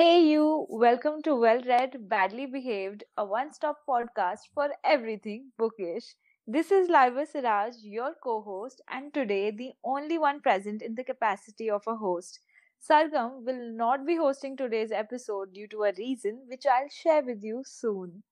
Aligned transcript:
Hey, 0.00 0.22
you, 0.22 0.64
welcome 0.70 1.20
to 1.24 1.34
Well 1.36 1.60
Read, 1.60 2.08
Badly 2.08 2.46
Behaved, 2.46 3.04
a 3.18 3.24
one 3.26 3.52
stop 3.52 3.80
podcast 3.86 4.48
for 4.54 4.70
everything 4.82 5.52
bookish. 5.58 6.14
This 6.46 6.70
is 6.72 6.88
Laiba 6.88 7.26
Siraj, 7.26 7.74
your 7.82 8.14
co 8.14 8.40
host, 8.40 8.80
and 8.88 9.12
today 9.12 9.50
the 9.50 9.72
only 9.84 10.16
one 10.16 10.40
present 10.40 10.80
in 10.80 10.94
the 10.94 11.04
capacity 11.04 11.68
of 11.68 11.82
a 11.86 11.96
host. 11.96 12.40
Sargam 12.80 13.44
will 13.44 13.60
not 13.74 14.06
be 14.06 14.16
hosting 14.16 14.56
today's 14.56 14.90
episode 14.90 15.52
due 15.52 15.68
to 15.68 15.82
a 15.82 15.92
reason 15.98 16.44
which 16.46 16.64
I'll 16.64 16.88
share 16.88 17.22
with 17.22 17.44
you 17.44 17.62
soon. 17.66 18.22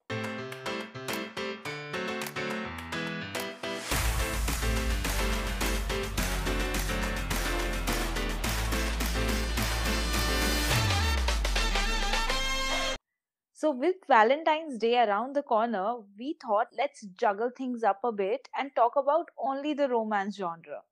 So, 13.61 13.71
with 13.73 13.97
Valentine's 14.07 14.79
Day 14.79 14.93
around 15.03 15.35
the 15.35 15.43
corner, 15.43 15.97
we 16.17 16.35
thought 16.43 16.69
let's 16.83 17.03
juggle 17.25 17.51
things 17.51 17.83
up 17.83 18.05
a 18.05 18.13
bit 18.13 18.49
and 18.57 18.75
talk 18.77 18.97
about 18.97 19.31
only 19.37 19.75
the 19.75 19.89
romance 19.89 20.37
genre. 20.37 20.83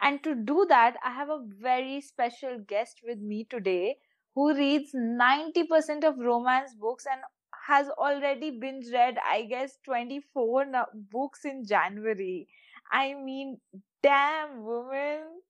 And 0.00 0.22
to 0.24 0.34
do 0.34 0.66
that, 0.68 0.96
I 1.04 1.10
have 1.12 1.30
a 1.30 1.44
very 1.44 2.00
special 2.00 2.58
guest 2.58 3.00
with 3.06 3.18
me 3.20 3.44
today 3.44 3.98
who 4.34 4.54
reads 4.54 4.90
90% 4.94 6.04
of 6.04 6.18
romance 6.18 6.74
books 6.74 7.06
and 7.06 7.22
has 7.66 7.88
already 7.90 8.50
binge 8.58 8.92
read, 8.92 9.18
I 9.24 9.42
guess, 9.44 9.78
24 9.84 10.66
books 10.94 11.44
in 11.44 11.64
January. 11.64 12.48
I 12.90 13.14
mean, 13.14 13.60
damn, 14.02 14.64
woman. 14.64 15.42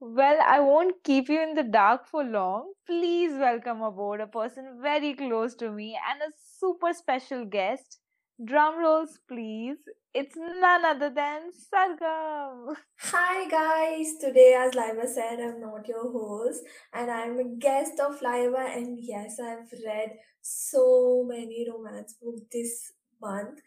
Well, 0.00 0.38
I 0.46 0.60
won't 0.60 1.04
keep 1.04 1.28
you 1.28 1.42
in 1.42 1.54
the 1.54 1.62
dark 1.62 2.06
for 2.06 2.24
long. 2.24 2.72
Please 2.86 3.32
welcome 3.32 3.82
aboard 3.82 4.20
a 4.20 4.26
person 4.26 4.78
very 4.82 5.14
close 5.14 5.54
to 5.56 5.70
me 5.70 5.98
and 6.10 6.22
a 6.22 6.34
super 6.58 6.92
special 6.94 7.44
guest. 7.44 7.98
Drum 8.42 8.78
rolls, 8.78 9.18
please. 9.28 9.76
It's 10.14 10.34
none 10.36 10.84
other 10.86 11.10
than 11.10 11.50
Sargam. 11.52 12.74
Hi 13.00 13.48
guys, 13.48 14.14
today 14.20 14.54
as 14.58 14.72
Laiba 14.72 15.06
said, 15.06 15.38
I'm 15.38 15.60
not 15.60 15.86
your 15.86 16.10
host 16.10 16.64
and 16.94 17.10
I'm 17.10 17.38
a 17.38 17.44
guest 17.44 18.00
of 18.00 18.20
Laiba. 18.20 18.76
and 18.76 18.98
yes, 18.98 19.38
I've 19.38 19.70
read 19.84 20.12
so 20.40 21.24
many 21.28 21.66
romance 21.70 22.14
books 22.20 22.40
this 22.50 22.92
month 23.20 23.60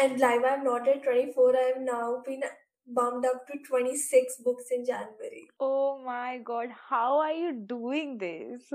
and 0.00 0.20
Laiba, 0.20 0.52
I'm 0.58 0.64
not 0.64 0.88
at 0.88 1.02
24, 1.02 1.56
I've 1.56 1.82
now 1.82 2.22
been 2.24 2.42
bumped 2.94 3.26
up 3.26 3.46
to 3.48 3.58
26 3.68 4.36
books 4.44 4.64
in 4.70 4.84
January. 4.84 5.48
Oh 5.58 6.02
my 6.04 6.38
god, 6.44 6.68
how 6.88 7.18
are 7.18 7.32
you 7.32 7.52
doing 7.66 8.18
this? 8.18 8.72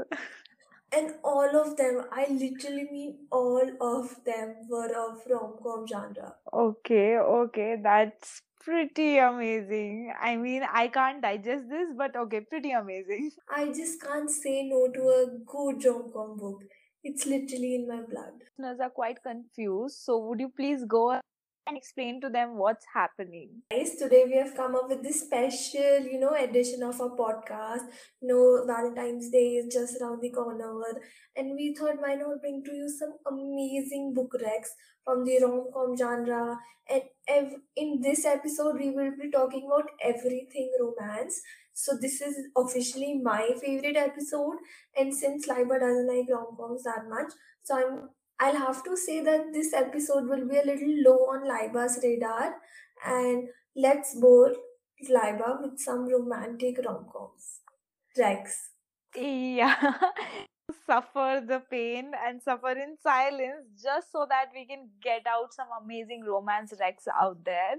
And 0.92 1.16
all 1.24 1.56
of 1.60 1.76
them, 1.76 2.04
I 2.12 2.26
literally 2.30 2.88
mean 2.90 3.18
all 3.30 3.70
of 3.82 4.24
them 4.24 4.56
were 4.70 4.94
of 4.96 5.22
rom-com 5.30 5.86
genre. 5.88 6.36
Okay, 6.54 7.18
okay, 7.18 7.76
that's 7.84 8.42
pretty 8.62 9.18
amazing. 9.18 10.14
I 10.20 10.38
mean, 10.38 10.64
I 10.72 10.88
can't 10.88 11.22
digest 11.22 11.66
this, 11.70 11.90
but 11.98 12.16
okay, 12.16 12.42
pretty 12.42 12.72
amazing. 12.72 13.32
I 13.50 13.68
just 13.68 14.02
can't 14.02 14.30
say 14.30 14.64
no 14.64 14.88
to 14.88 15.02
a 15.02 15.26
good 15.46 15.84
rom-com 15.84 16.38
book. 16.38 16.64
It's 17.04 17.26
literally 17.26 17.76
in 17.76 17.88
my 17.88 18.02
blood. 18.02 18.34
Listeners 18.40 18.80
are 18.82 18.90
quite 18.90 19.22
confused, 19.22 19.98
so 20.00 20.18
would 20.20 20.40
you 20.40 20.50
please 20.56 20.86
go 20.88 21.20
and 21.68 21.78
explain 21.78 22.22
to 22.22 22.30
them 22.30 22.58
what's 22.58 22.86
happening? 22.94 23.50
guys 23.72 23.96
today 23.96 24.24
we 24.26 24.38
have 24.38 24.56
come 24.56 24.76
up 24.76 24.88
with 24.90 25.02
this 25.04 25.22
special 25.22 26.06
you 26.12 26.20
know 26.20 26.34
edition 26.34 26.84
of 26.84 27.00
our 27.02 27.16
podcast. 27.22 27.86
You 28.22 28.28
know 28.30 28.64
valentine's 28.68 29.30
day 29.30 29.48
is 29.62 29.74
just 29.74 30.02
around 30.02 30.22
the 30.22 30.30
corner 30.30 30.72
and 31.36 31.56
we 31.56 31.74
thought 31.74 32.02
why 32.02 32.16
not 32.16 32.42
bring 32.42 32.64
to 32.66 32.72
you 32.72 32.90
some 32.90 33.14
amazing 33.32 34.14
book 34.14 34.36
recs 34.44 34.74
from 35.04 35.24
the 35.26 35.40
rom-com 35.44 35.96
genre. 35.98 36.58
And 36.90 37.04
ev- 37.28 37.62
in 37.76 38.02
this 38.02 38.26
episode 38.26 38.80
we 38.80 38.92
will 38.92 39.12
be 39.22 39.32
talking 39.32 39.66
about 39.66 39.90
everything 40.04 40.72
romance. 40.80 41.42
So 41.74 41.98
this 42.02 42.22
is 42.22 42.36
officially 42.56 43.20
my 43.22 43.50
favorite 43.62 43.98
episode 43.98 44.58
and 44.96 45.14
since 45.14 45.48
Laiba 45.48 45.80
doesn't 45.80 46.08
like 46.08 46.30
rom-coms 46.30 46.84
that 46.84 47.10
much 47.10 47.32
so 47.64 47.76
i'm 47.76 48.10
I'll 48.40 48.58
have 48.58 48.84
to 48.84 48.98
say 48.98 49.22
that 49.24 49.54
this 49.54 49.74
episode 49.74 50.28
will 50.28 50.48
be 50.48 50.58
a 50.58 50.66
little 50.66 50.96
low 51.04 51.20
on 51.34 51.48
Laiba's 51.48 52.00
radar, 52.04 52.56
and 53.06 53.48
let's 53.76 54.16
bore 54.16 54.54
Laiba 55.10 55.62
with 55.62 55.80
some 55.80 56.08
romantic 56.08 56.80
rom-coms. 56.86 57.62
Rex. 58.18 58.70
Yeah, 59.16 59.76
suffer 60.86 61.42
the 61.46 61.62
pain 61.70 62.12
and 62.26 62.42
suffer 62.42 62.72
in 62.72 62.98
silence 63.02 63.68
just 63.82 64.12
so 64.12 64.26
that 64.30 64.48
we 64.54 64.66
can 64.66 64.90
get 65.02 65.26
out 65.28 65.54
some 65.54 65.68
amazing 65.84 66.24
romance 66.26 66.74
recs 66.82 67.08
out 67.22 67.44
there. 67.46 67.76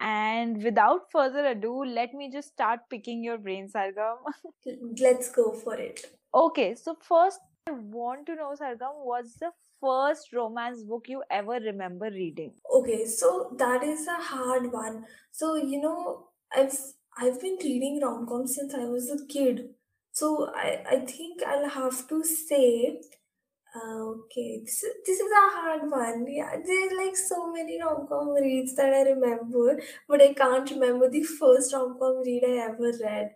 And 0.00 0.62
without 0.62 1.10
further 1.10 1.46
ado, 1.46 1.84
let 1.84 2.12
me 2.12 2.30
just 2.30 2.48
start 2.48 2.80
picking 2.90 3.24
your 3.24 3.38
brain, 3.38 3.70
Sargam. 3.74 4.16
Let's 5.00 5.30
go 5.30 5.52
for 5.52 5.74
it. 5.74 6.04
Okay, 6.34 6.74
so 6.74 6.96
first, 7.00 7.40
I 7.66 7.72
want 7.72 8.26
to 8.26 8.34
know, 8.34 8.54
Sargam, 8.60 9.04
what's 9.04 9.36
the 9.36 9.50
first 9.80 10.32
romance 10.32 10.82
book 10.82 11.08
you 11.08 11.22
ever 11.30 11.58
remember 11.60 12.10
reading? 12.10 12.54
Okay, 12.74 13.04
so 13.06 13.54
that 13.58 13.82
is 13.82 14.06
a 14.06 14.16
hard 14.22 14.72
one. 14.72 15.04
So 15.32 15.54
you 15.56 15.80
know, 15.80 16.28
I've 16.54 16.76
I've 17.16 17.40
been 17.40 17.56
reading 17.62 18.00
rom-coms 18.02 18.54
since 18.54 18.74
I 18.74 18.84
was 18.84 19.10
a 19.10 19.26
kid. 19.26 19.70
So 20.12 20.50
I 20.54 20.82
I 20.88 20.96
think 21.06 21.42
I'll 21.42 21.68
have 21.68 22.08
to 22.08 22.22
say 22.24 23.00
Uh, 23.78 24.02
okay, 24.10 24.60
this 24.66 24.76
is, 24.86 24.94
this 25.06 25.18
is 25.24 25.32
a 25.38 25.42
hard 25.56 25.82
one. 25.94 26.20
Yeah, 26.36 26.54
there's 26.68 26.92
like 27.00 27.16
so 27.22 27.38
many 27.56 27.74
rom-com 27.82 28.30
reads 28.44 28.74
that 28.78 28.94
I 28.98 29.02
remember, 29.08 29.66
but 30.08 30.22
I 30.26 30.28
can't 30.40 30.70
remember 30.74 31.10
the 31.10 31.22
first 31.22 31.74
rom-com 31.74 32.22
read 32.28 32.46
I 32.50 32.54
ever 32.68 32.92
read. 33.02 33.34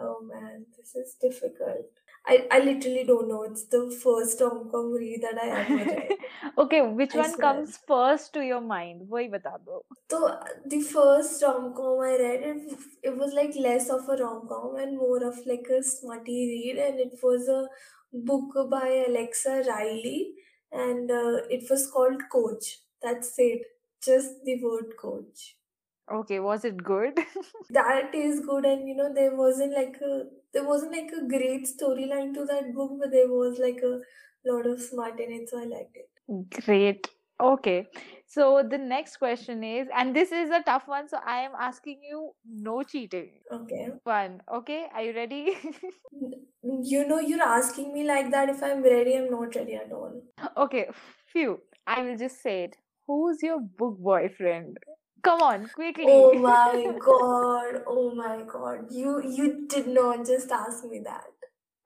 Oh 0.00 0.18
man, 0.32 0.66
this 0.76 0.94
is 1.02 1.16
difficult. 1.26 1.88
I, 2.28 2.46
I 2.50 2.58
literally 2.60 3.04
don't 3.04 3.28
know. 3.28 3.42
It's 3.44 3.64
the 3.64 3.90
first 4.02 4.40
rom-com 4.40 4.92
read 4.92 5.22
that 5.22 5.38
I 5.42 5.48
ever 5.60 5.76
read. 5.84 6.18
okay, 6.58 6.82
which 6.82 7.14
I 7.14 7.18
one 7.18 7.34
swear. 7.34 7.54
comes 7.54 7.78
first 7.88 8.32
to 8.34 8.44
your 8.44 8.60
mind? 8.60 9.08
Wohi 9.08 9.30
bata 9.30 9.58
do. 9.64 9.82
So 10.10 10.38
the 10.66 10.80
first 10.80 11.42
rom 11.42 11.72
com 11.74 12.00
I 12.00 12.16
read, 12.22 12.42
it, 12.50 12.78
it 13.02 13.16
was 13.16 13.32
like 13.34 13.54
less 13.56 13.88
of 13.90 14.08
a 14.08 14.16
rom 14.22 14.46
com 14.48 14.76
and 14.76 14.96
more 14.96 15.22
of 15.24 15.38
like 15.46 15.66
a 15.78 15.82
smutty 15.82 16.40
read, 16.52 16.78
and 16.86 17.00
it 17.00 17.18
was 17.22 17.48
a 17.48 17.68
book 18.12 18.54
by 18.70 19.04
Alexa 19.08 19.64
Riley, 19.68 20.34
and 20.72 21.10
uh, 21.10 21.42
it 21.50 21.68
was 21.70 21.90
called 21.90 22.22
Coach. 22.30 22.80
That's 23.02 23.34
it. 23.38 23.62
Just 24.04 24.44
the 24.44 24.60
word 24.62 24.94
coach. 25.00 25.56
Okay, 26.12 26.40
was 26.40 26.64
it 26.64 26.82
good? 26.82 27.18
That 27.70 28.14
is 28.14 28.40
good, 28.40 28.64
and 28.64 28.88
you 28.88 28.94
know 28.96 29.12
there 29.12 29.34
wasn't 29.36 29.74
like 29.74 29.96
a 30.00 30.24
there 30.54 30.64
wasn't 30.64 30.92
like 30.92 31.10
a 31.12 31.26
great 31.28 31.66
storyline 31.66 32.32
to 32.34 32.44
that 32.46 32.72
book, 32.74 32.92
but 33.00 33.10
there 33.10 33.28
was 33.28 33.58
like 33.58 33.80
a 33.82 34.00
lot 34.50 34.66
of 34.66 34.80
smart 34.80 35.20
in 35.20 35.30
it, 35.32 35.50
so 35.50 35.60
I 35.60 35.64
liked 35.64 35.96
it. 35.96 36.64
Great. 36.64 37.08
Okay. 37.40 37.86
So 38.26 38.62
the 38.68 38.78
next 38.78 39.18
question 39.18 39.62
is, 39.62 39.86
and 39.94 40.16
this 40.16 40.32
is 40.32 40.50
a 40.50 40.62
tough 40.62 40.88
one, 40.88 41.08
so 41.08 41.18
I 41.24 41.40
am 41.42 41.52
asking 41.58 42.00
you 42.02 42.32
no 42.46 42.82
cheating. 42.82 43.30
Okay. 43.52 43.88
One. 44.04 44.40
Okay, 44.60 44.86
are 44.94 45.02
you 45.02 45.14
ready? 45.14 45.56
You 46.82 47.06
know, 47.06 47.18
you're 47.20 47.42
asking 47.42 47.92
me 47.92 48.04
like 48.04 48.30
that. 48.30 48.48
If 48.48 48.62
I'm 48.62 48.82
ready, 48.82 49.16
I'm 49.16 49.30
not 49.30 49.54
ready 49.54 49.74
at 49.74 49.92
all. 49.92 50.12
Okay, 50.56 50.88
phew. 51.32 51.60
I 51.86 52.02
will 52.02 52.16
just 52.16 52.42
say 52.42 52.64
it. 52.64 52.76
Who's 53.06 53.42
your 53.42 53.60
book 53.60 53.96
boyfriend? 53.98 54.78
Come 55.22 55.42
on, 55.42 55.68
quickly. 55.68 56.04
Oh 56.08 56.32
my 56.48 56.92
god. 56.98 57.82
Oh 57.86 58.14
my 58.14 58.42
god. 58.46 58.86
You 58.90 59.20
you 59.22 59.66
did 59.68 59.88
not 59.88 60.26
just 60.26 60.50
ask 60.50 60.84
me 60.84 61.00
that. 61.04 61.24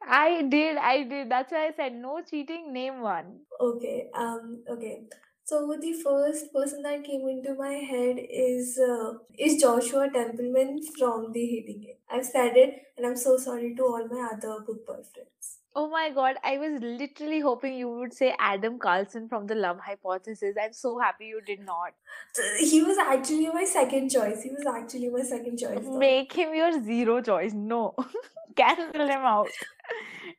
I 0.06 0.42
did, 0.42 0.76
I 0.76 1.02
did. 1.04 1.30
That's 1.30 1.52
why 1.52 1.66
I 1.66 1.72
said 1.76 1.94
no 1.94 2.20
cheating, 2.28 2.72
name 2.72 3.00
one. 3.00 3.40
Okay. 3.60 4.10
Um 4.14 4.62
okay. 4.68 5.04
So 5.44 5.76
the 5.80 5.92
first 5.92 6.52
person 6.52 6.82
that 6.82 7.04
came 7.04 7.26
into 7.28 7.54
my 7.54 7.72
head 7.92 8.16
is 8.30 8.78
uh, 8.78 9.14
is 9.38 9.60
Joshua 9.60 10.08
Templeman 10.12 10.80
from 10.98 11.32
The 11.32 11.46
Hating 11.46 11.84
It. 11.84 11.98
I've 12.10 12.24
said 12.24 12.56
it 12.56 12.74
and 12.96 13.06
I'm 13.06 13.16
so 13.16 13.36
sorry 13.36 13.74
to 13.76 13.82
all 13.82 14.08
my 14.08 14.28
other 14.32 14.60
book 14.66 14.86
boyfriends. 14.86 15.56
Oh 15.74 15.88
my 15.88 16.10
God, 16.10 16.36
I 16.44 16.58
was 16.58 16.82
literally 16.82 17.40
hoping 17.40 17.74
you 17.74 17.88
would 17.88 18.12
say 18.12 18.34
Adam 18.38 18.78
Carlsen 18.78 19.28
from 19.28 19.46
The 19.46 19.54
Love 19.54 19.78
Hypothesis. 19.80 20.54
I'm 20.62 20.74
so 20.74 20.98
happy 20.98 21.26
you 21.26 21.40
did 21.40 21.60
not. 21.60 21.92
He 22.58 22.82
was 22.82 22.98
actually 22.98 23.48
my 23.48 23.64
second 23.64 24.10
choice. 24.10 24.42
He 24.42 24.50
was 24.50 24.66
actually 24.66 25.08
my 25.08 25.22
second 25.22 25.58
choice 25.58 25.78
though. 25.82 25.98
Make 25.98 26.32
him 26.32 26.54
your 26.54 26.72
zero 26.84 27.22
choice. 27.22 27.54
No. 27.54 27.94
Cancel 28.56 29.08
him 29.08 29.24
out. 29.34 29.48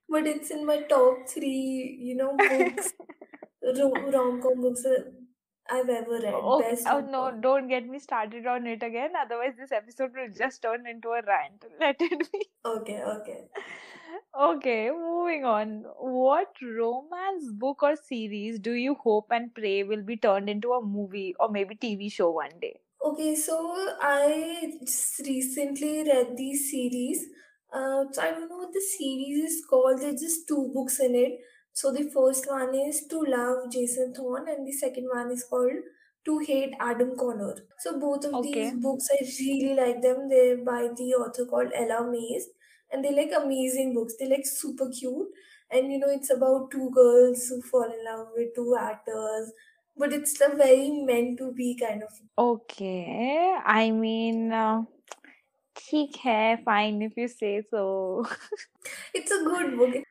But 0.08 0.28
it's 0.28 0.52
in 0.52 0.66
my 0.68 0.82
top 0.82 1.28
three, 1.28 1.98
you 2.00 2.16
know, 2.16 2.36
books, 2.38 2.94
rom- 3.80 4.12
rom-com 4.14 4.62
books 4.62 4.86
I've 5.70 5.90
ever 5.90 6.20
read. 6.22 6.34
Oh, 6.36 6.62
Best 6.62 6.86
oh 6.88 7.00
no, 7.00 7.32
don't 7.42 7.68
get 7.68 7.88
me 7.88 7.98
started 7.98 8.46
on 8.46 8.68
it 8.68 8.84
again. 8.84 9.14
Otherwise, 9.20 9.54
this 9.58 9.72
episode 9.72 10.12
will 10.14 10.32
just 10.38 10.62
turn 10.62 10.86
into 10.88 11.10
a 11.10 11.22
rant. 11.26 11.66
Let 11.80 11.96
it 12.00 12.32
be. 12.32 12.46
Okay, 12.64 13.02
okay. 13.02 13.46
Okay, 14.40 14.92
moving 14.92 15.44
on. 15.44 15.86
What 15.98 16.54
romance 16.62 17.52
book 17.52 17.82
or 17.82 17.96
series 17.96 18.60
do 18.60 18.74
you 18.74 18.94
hope 18.94 19.32
and 19.32 19.54
pray 19.56 19.84
will 19.84 20.04
be 20.04 20.18
turned 20.18 20.50
into 20.52 20.74
a 20.74 20.86
movie 20.86 21.34
or 21.40 21.50
maybe 21.50 21.76
TV 21.76 22.10
show 22.10 22.30
one 22.30 22.60
day? 22.60 22.80
Okay, 23.06 23.36
so 23.36 23.56
I 24.02 24.74
just 24.82 25.20
recently 25.20 26.04
read 26.04 26.38
these 26.38 26.72
series. 26.72 27.26
Uh, 27.72 28.06
so 28.12 28.22
I 28.22 28.32
don't 28.32 28.50
know 28.50 28.58
what 28.58 28.74
the 28.74 28.82
series 28.82 29.52
is 29.52 29.66
called. 29.70 30.00
There's 30.02 30.22
just 30.22 30.48
two 30.48 30.72
books 30.74 31.00
in 31.00 31.16
it. 31.16 31.40
So 31.74 31.92
the 31.92 32.10
first 32.10 32.48
one 32.50 32.74
is 32.76 33.06
To 33.08 33.22
Love 33.22 33.72
Jason 33.72 34.14
Thorne, 34.14 34.48
and 34.48 34.66
the 34.66 34.72
second 34.72 35.08
one 35.12 35.32
is 35.32 35.44
called 35.44 35.74
To 36.26 36.40
Hate 36.40 36.76
Adam 36.80 37.16
Connor. 37.18 37.56
So 37.80 38.00
both 38.00 38.26
of 38.26 38.42
these 38.42 38.72
books, 38.72 39.10
I 39.12 39.26
really 39.40 39.76
like 39.76 40.02
them. 40.02 40.30
They're 40.30 40.58
by 40.58 40.82
the 40.96 41.10
author 41.16 41.46
called 41.46 41.72
Ella 41.76 42.10
Maise, 42.10 42.48
and 42.93 43.05
they're 43.05 43.13
like 43.21 43.33
amazing 43.37 43.95
books. 43.95 44.15
They're 44.19 44.29
like 44.29 44.47
super 44.47 44.89
cute, 44.91 45.29
and 45.71 45.93
you 45.93 45.99
know 45.99 46.09
it's 46.11 46.31
about 46.31 46.71
two 46.71 46.91
girls 46.91 47.49
who 47.49 47.61
fall 47.63 47.91
in 47.99 48.05
love 48.05 48.29
with 48.35 48.55
two 48.55 48.77
actors, 48.79 49.53
but 49.97 50.13
it's 50.13 50.41
a 50.41 50.55
very 50.57 50.91
meant 51.13 51.39
to 51.39 51.53
be 51.53 51.75
kind 51.77 52.03
of 52.03 52.11
Okay. 52.39 53.57
I 53.65 53.91
mean, 53.91 54.53
uh, 54.53 54.83
ठीक 55.77 56.17
है, 56.25 56.57
fine 56.65 57.03
if 57.03 57.19
you 57.19 57.29
say 57.29 57.53
so. 57.71 57.85
It's 59.15 59.31
a 59.31 59.45
good 59.45 59.77
book. 59.77 59.95
It- 59.95 60.07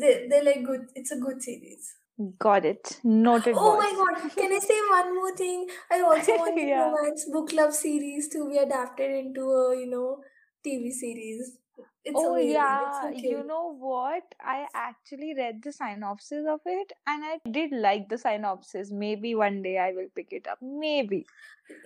They, 0.00 0.26
they're 0.28 0.44
like 0.44 0.64
good. 0.64 0.88
It's 0.94 1.10
a 1.12 1.18
good 1.18 1.42
series. 1.42 1.96
Got 2.38 2.64
it. 2.64 3.00
Noted, 3.04 3.62
Oh 3.62 3.76
my 3.76 3.90
boss. 3.90 3.96
god! 3.98 4.36
Can 4.36 4.52
I 4.52 4.58
say 4.58 4.78
one 4.90 5.14
more 5.14 5.34
thing? 5.36 5.68
I 5.90 6.00
also 6.00 6.36
want 6.36 6.54
the 6.60 6.66
Yeah. 6.66 6.80
romance 6.80 7.24
book 7.32 7.48
club 7.48 7.72
series 7.72 8.28
to 8.30 8.48
be 8.48 8.58
adapted 8.58 9.10
into 9.10 9.48
a 9.50 9.76
you 9.80 9.86
know 9.86 10.22
TV 10.62 10.90
series. 10.92 11.58
It's 12.03 12.15
Oh 12.15 12.33
amazing. 12.33 12.51
Yeah, 12.51 12.91
so 12.91 13.09
you 13.27 13.43
know 13.43 13.73
what? 13.73 14.23
I 14.41 14.67
actually 14.73 15.33
read 15.35 15.61
the 15.63 15.71
synopsis 15.71 16.45
of 16.47 16.61
it 16.65 16.91
and 17.07 17.23
I 17.23 17.39
did 17.49 17.71
like 17.71 18.09
the 18.09 18.17
synopsis. 18.17 18.91
Maybe 18.91 19.35
one 19.35 19.61
day 19.61 19.77
I 19.77 19.91
will 19.93 20.09
pick 20.15 20.31
it 20.33 20.47
up. 20.47 20.59
Maybe. 20.61 21.25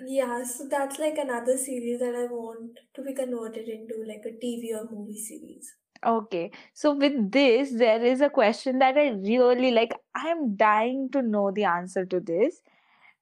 Yeah, 0.07 0.43
so 0.43 0.67
that's 0.67 0.99
like 0.99 1.17
another 1.17 1.57
series 1.57 1.99
that 1.99 2.15
I 2.15 2.25
want 2.25 2.79
to 2.95 3.01
be 3.03 3.13
converted 3.13 3.67
into 3.67 4.03
like 4.05 4.25
a 4.25 4.31
TV 4.31 4.73
or 4.73 4.87
movie 4.89 5.17
series. 5.17 5.73
Okay. 6.05 6.51
So 6.73 6.93
with 6.95 7.31
this, 7.31 7.71
there 7.73 8.03
is 8.03 8.21
a 8.21 8.29
question 8.29 8.79
that 8.79 8.97
I 8.97 9.09
really 9.09 9.71
like. 9.71 9.93
I 10.13 10.27
am 10.29 10.55
dying 10.55 11.09
to 11.11 11.21
know 11.21 11.51
the 11.51 11.63
answer 11.65 12.05
to 12.05 12.19
this, 12.19 12.61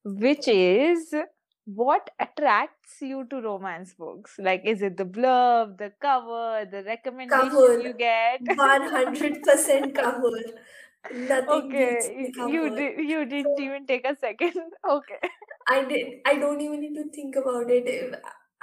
which 0.04 0.48
is 0.48 1.13
what 1.65 2.10
attracts 2.19 3.01
you 3.01 3.25
to 3.30 3.42
romance 3.42 3.94
books? 3.94 4.36
Like, 4.39 4.63
is 4.65 4.81
it 4.81 4.98
the 4.98 5.06
blurb, 5.06 5.77
the 5.77 5.92
cover, 6.01 6.65
the 6.69 6.83
recommendation 6.83 7.50
Cover. 7.50 7.80
you 7.81 7.94
get? 7.94 8.44
100% 8.45 9.95
cover. 9.95 10.31
Nothing 11.13 11.48
Okay, 11.50 12.31
you 12.48 12.69
did 12.75 13.00
you 13.10 13.25
didn't 13.25 13.57
So 13.57 13.63
even 13.63 13.86
take 13.86 14.07
a 14.07 14.15
second. 14.15 14.54
Okay. 14.89 15.19
I 15.68 15.83
did. 15.86 16.07
I 16.25 16.36
don't 16.38 16.62
even 16.62 16.80
need 16.80 16.95
to 16.95 17.10
think 17.10 17.36
about 17.36 17.69
it. 17.69 17.88
If- 17.88 18.15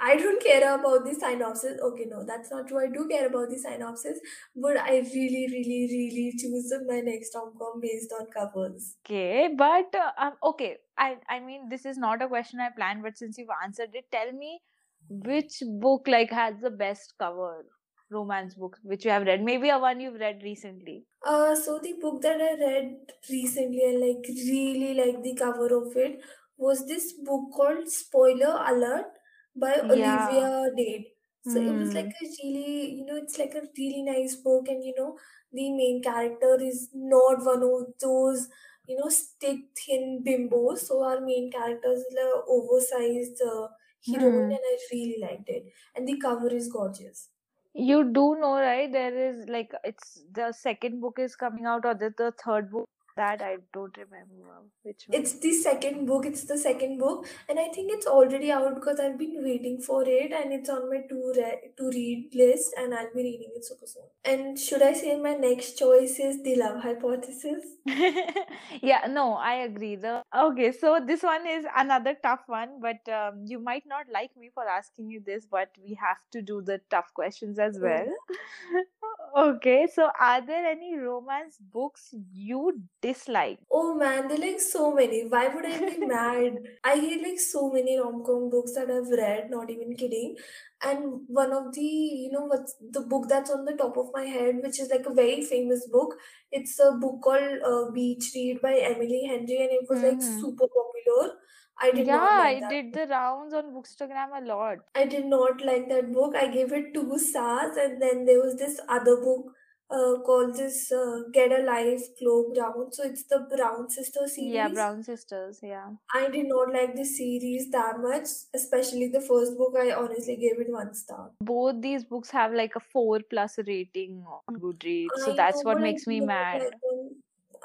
I 0.03 0.15
don't 0.15 0.43
care 0.43 0.63
about 0.73 1.05
the 1.05 1.13
synopsis. 1.13 1.79
Okay, 1.79 2.05
no, 2.09 2.23
that's 2.25 2.49
not 2.49 2.67
true. 2.67 2.79
I 2.79 2.87
do 2.87 3.07
care 3.07 3.27
about 3.27 3.51
the 3.51 3.57
synopsis, 3.59 4.19
but 4.55 4.75
I 4.75 4.97
really, 5.13 5.47
really, 5.51 5.87
really 5.91 6.33
choose 6.39 6.73
my 6.87 7.01
next 7.01 7.35
rom-com 7.35 7.79
based 7.79 8.11
on 8.19 8.25
covers. 8.35 8.95
Okay, 9.05 9.49
but 9.55 9.93
uh, 9.93 10.11
um, 10.17 10.33
okay. 10.43 10.77
I 11.01 11.19
I 11.27 11.39
mean, 11.41 11.67
this 11.69 11.85
is 11.85 11.97
not 11.97 12.21
a 12.21 12.29
question 12.29 12.61
I 12.61 12.69
planned, 12.69 13.03
but 13.03 13.17
since 13.17 13.37
you've 13.37 13.49
answered 13.63 13.93
it, 13.93 14.09
tell 14.11 14.31
me 14.31 14.61
which 15.09 15.61
book 15.81 16.07
like 16.07 16.29
has 16.31 16.61
the 16.61 16.69
best 16.69 17.15
cover, 17.19 17.65
romance 18.09 18.55
book 18.55 18.77
which 18.83 19.03
you 19.05 19.11
have 19.11 19.23
read. 19.27 19.43
Maybe 19.43 19.69
a 19.69 19.79
one 19.79 19.99
you've 19.99 20.19
read 20.27 20.41
recently. 20.43 21.07
Uh, 21.25 21.55
so 21.55 21.79
the 21.79 21.93
book 21.93 22.21
that 22.21 22.41
I 22.41 22.53
read 22.59 23.11
recently 23.29 23.83
and 23.85 23.99
like 24.01 24.25
really 24.27 24.93
like 24.95 25.21
the 25.21 25.35
cover 25.35 25.67
of 25.77 25.95
it 25.95 26.21
was 26.57 26.85
this 26.87 27.13
book 27.13 27.51
called 27.53 27.87
Spoiler 27.89 28.55
Alert 28.71 29.17
by 29.55 29.73
Yeah. 29.81 29.89
Olivia 29.89 30.69
Dade. 30.75 31.05
So 31.43 31.59
it 31.59 31.75
was 31.75 31.93
like 31.93 32.05
Hmm. 32.05 32.11
a 32.21 32.25
really, 32.43 32.95
you 32.95 33.05
know, 33.05 33.17
it's 33.17 33.37
like 33.37 33.53
a 33.55 33.61
really 33.77 34.01
nice 34.03 34.35
book, 34.35 34.67
and 34.67 34.83
you 34.83 34.93
know, 34.97 35.17
the 35.51 35.71
main 35.75 36.01
character 36.03 36.55
is 36.61 36.89
not 36.93 37.43
one 37.45 37.63
of 37.63 37.93
those, 37.99 38.47
you 38.91 38.97
know, 38.97 39.09
stick 39.09 39.59
thin 39.83 40.23
bimbos. 40.27 40.79
So 40.89 41.03
our 41.03 41.19
main 41.21 41.51
character 41.51 41.91
is 41.91 42.05
like 42.19 42.43
oversized 42.57 43.41
uh, 43.41 43.67
heroine, 44.09 44.49
Hmm. 44.49 44.57
and 44.59 44.71
I 44.73 44.77
really 44.91 45.19
liked 45.21 45.49
it. 45.49 45.71
And 45.95 46.07
the 46.07 46.17
cover 46.27 46.49
is 46.61 46.71
gorgeous. 46.71 47.29
You 47.73 48.05
do 48.13 48.35
know, 48.35 48.53
right? 48.61 48.89
There 48.91 49.13
is 49.29 49.47
like 49.49 49.73
it's 49.83 50.23
the 50.31 50.53
second 50.53 51.01
book 51.01 51.19
is 51.19 51.35
coming 51.35 51.65
out, 51.65 51.85
or 51.85 51.93
the, 51.93 52.13
the 52.17 52.31
third 52.43 52.71
book. 52.71 52.89
That 53.15 53.41
I 53.41 53.57
don't 53.73 53.95
remember 53.97 54.63
which 54.83 55.05
one. 55.07 55.19
It's 55.19 55.33
the 55.39 55.51
second 55.53 56.05
book. 56.05 56.25
It's 56.25 56.43
the 56.45 56.57
second 56.57 56.97
book, 56.99 57.27
and 57.49 57.59
I 57.59 57.67
think 57.69 57.91
it's 57.91 58.07
already 58.07 58.51
out 58.51 58.75
because 58.75 58.99
I've 58.99 59.17
been 59.17 59.43
waiting 59.43 59.79
for 59.81 60.03
it, 60.07 60.31
and 60.31 60.53
it's 60.53 60.69
on 60.69 60.89
my 60.89 61.01
to 61.09 61.33
re- 61.35 61.71
to 61.77 61.89
read 61.89 62.29
list, 62.33 62.73
and 62.77 62.93
I'll 62.93 63.13
be 63.13 63.23
reading 63.23 63.51
it 63.55 63.65
super 63.65 63.85
soon. 63.85 64.03
And 64.23 64.57
should 64.59 64.81
I 64.81 64.93
say 64.93 65.17
my 65.19 65.33
next 65.33 65.77
choice 65.77 66.19
is 66.19 66.41
the 66.43 66.55
Love 66.55 66.81
Hypothesis? 66.83 67.63
yeah 68.81 69.07
no 69.09 69.33
i 69.33 69.53
agree 69.55 69.95
the 69.95 70.21
okay 70.37 70.71
so 70.71 70.99
this 71.05 71.23
one 71.23 71.47
is 71.47 71.65
another 71.75 72.15
tough 72.23 72.41
one 72.47 72.79
but 72.79 73.11
um, 73.11 73.43
you 73.45 73.59
might 73.59 73.83
not 73.87 74.05
like 74.13 74.29
me 74.37 74.49
for 74.53 74.67
asking 74.67 75.09
you 75.09 75.21
this 75.25 75.47
but 75.49 75.69
we 75.83 75.95
have 75.95 76.17
to 76.31 76.41
do 76.41 76.61
the 76.61 76.79
tough 76.89 77.11
questions 77.13 77.57
as 77.57 77.79
well 77.81 78.05
okay 79.35 79.87
so 79.87 80.09
are 80.19 80.45
there 80.45 80.65
any 80.65 80.95
romance 80.95 81.57
books 81.59 82.13
you 82.31 82.81
dislike 83.01 83.59
Oh 83.73 83.95
man, 83.95 84.27
there 84.27 84.37
are 84.37 84.41
like 84.41 84.59
so 84.59 84.93
many. 84.93 85.25
Why 85.27 85.47
would 85.47 85.65
I 85.65 85.79
be 85.79 86.05
mad? 86.05 86.57
I 86.83 86.95
hate 86.97 87.23
like 87.23 87.39
so 87.39 87.69
many 87.71 87.97
rom-com 87.97 88.49
books 88.49 88.73
that 88.75 88.89
I've 88.91 89.07
read, 89.09 89.49
not 89.49 89.69
even 89.69 89.95
kidding. 89.95 90.35
And 90.83 91.21
one 91.27 91.53
of 91.53 91.73
the, 91.73 91.81
you 91.81 92.31
know, 92.31 92.43
what's 92.45 92.75
the 92.81 93.01
book 93.01 93.27
that's 93.29 93.49
on 93.49 93.63
the 93.65 93.73
top 93.73 93.95
of 93.97 94.09
my 94.13 94.23
head, 94.25 94.57
which 94.61 94.79
is 94.79 94.89
like 94.89 95.05
a 95.05 95.13
very 95.13 95.41
famous 95.43 95.87
book. 95.87 96.15
It's 96.51 96.77
a 96.79 96.91
book 96.91 97.21
called 97.23 97.61
uh, 97.63 97.91
Beach 97.91 98.31
Read 98.35 98.61
by 98.61 98.73
Emily 98.75 99.23
Henry, 99.25 99.57
and 99.63 99.71
it 99.71 99.87
was 99.89 100.03
like 100.03 100.21
hmm 100.21 100.41
super 100.41 100.67
popular. 100.67 101.37
I 101.79 101.91
did 101.91 102.07
not 102.07 102.31
yeah 102.31 102.37
like 102.39 102.57
it 102.57 102.61
that 102.61 102.69
did 102.69 102.93
the 102.93 103.07
rounds 103.13 103.53
on 103.53 103.71
bookstagram 103.75 104.37
a 104.41 104.45
lot 104.45 104.79
I 104.95 105.05
did 105.05 105.25
not 105.25 105.61
like 105.65 105.87
that 105.89 106.11
book. 106.13 106.35
I 106.35 106.47
gave 106.47 106.71
it 106.73 106.93
two 106.93 107.17
stars, 107.19 107.77
and 107.77 108.01
then 108.01 108.25
there 108.25 108.39
was 108.41 108.55
this 108.57 108.79
other 108.87 109.15
book 109.17 109.47
uh, 109.89 110.19
called 110.27 110.55
this 110.55 110.91
uh, 110.91 111.23
Get 111.33 111.51
a 111.51 111.63
Life, 111.63 112.03
Chloe 112.19 112.53
Brown. 112.53 112.91
So 112.91 113.03
it's 113.03 113.23
the 113.23 113.39
Brown 113.55 113.89
Sister 113.89 114.27
series. 114.27 114.53
yeah 114.57 114.67
brown 114.69 115.01
sisters 115.03 115.59
yeah 115.61 115.89
I 116.19 116.29
did 116.29 116.47
not 116.51 116.71
like 116.73 116.95
the 116.95 117.03
series 117.03 117.69
that 117.71 117.99
much, 117.99 118.27
especially 118.53 119.07
the 119.17 119.21
first 119.21 119.57
book. 119.57 119.75
I 119.85 119.91
honestly 119.91 120.37
gave 120.37 120.59
it 120.65 120.71
one 120.77 120.93
star. 120.93 121.31
both 121.41 121.81
these 121.81 122.05
books 122.05 122.29
have 122.39 122.53
like 122.53 122.75
a 122.75 122.79
4 122.93 123.19
plus 123.35 123.57
rating 123.67 124.23
on 124.29 124.59
goodreads 124.67 125.25
so 125.25 125.31
I 125.33 125.35
that's 125.41 125.63
know, 125.63 125.69
what 125.71 125.75
but 125.75 125.81
I 125.81 125.87
makes 125.89 126.07
me 126.07 126.21
mad 126.21 126.61
like. 126.61 126.73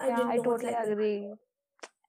I 0.00 0.08
yeah 0.08 0.28
i 0.34 0.36
totally 0.38 0.72
like 0.72 0.82
them. 0.84 0.92
agree 0.92 1.18